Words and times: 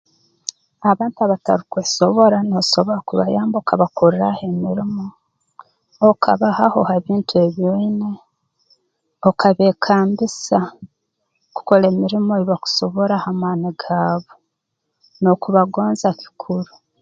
Abantu 0.91 1.19
abatarukwesobora 1.25 2.37
noosobora 2.47 2.99
kubayamba 3.07 3.55
okabakorraaho 3.59 4.41
emirimo 4.51 5.05
okabahaho 6.09 6.79
ha 6.89 6.95
bintu 7.05 7.33
ebi 7.45 7.61
oine 7.73 8.11
okabeekambisa 9.29 10.59
kukora 11.55 11.83
emirimo 11.93 12.31
ei 12.37 12.47
bakusobora 12.49 13.13
ha 13.23 13.31
maani 13.41 13.69
gaabo 13.81 14.31
n'okubagonza 15.19 16.07
kikuru 16.19 16.71